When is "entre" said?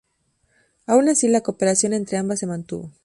1.93-2.17